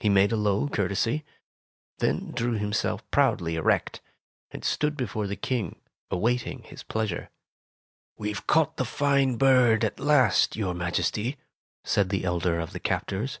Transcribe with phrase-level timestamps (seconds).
[0.00, 1.24] He made a low courtesy,
[1.98, 4.00] then drew himself proudly erect,
[4.50, 5.78] and stood before the King,
[6.10, 7.30] awaiting his pleasure.
[8.18, 11.44] "WeVe caught the fine bird at last, your Tales of Modern Germany 67 Majesty,"
[11.84, 13.38] said the elder of the captors.